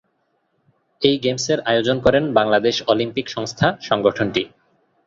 [1.01, 4.43] এই গেমসের আয়োজন করেন বাংলাদেশ অলিম্পিক সংস্থা সংগঠনটি।